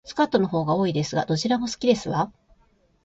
[0.03, 2.31] スカートの方が多いですが、どちらも好きですわ